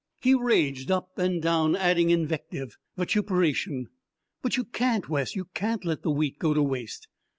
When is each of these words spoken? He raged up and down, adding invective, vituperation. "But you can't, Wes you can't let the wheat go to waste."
He 0.23 0.33
raged 0.33 0.89
up 0.89 1.15
and 1.19 1.39
down, 1.39 1.75
adding 1.75 2.09
invective, 2.09 2.75
vituperation. 2.97 3.85
"But 4.41 4.57
you 4.57 4.63
can't, 4.63 5.07
Wes 5.07 5.35
you 5.35 5.45
can't 5.53 5.85
let 5.85 6.01
the 6.01 6.09
wheat 6.09 6.39
go 6.39 6.55
to 6.55 6.63
waste." 6.63 7.07